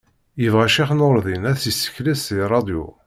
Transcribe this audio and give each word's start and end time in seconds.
Yebγa 0.41 0.65
Ccix 0.69 0.89
Nuṛdin 0.93 1.43
a-t-yessekles 1.51 2.21
di 2.35 2.43
ṛṛadyu. 2.47 2.85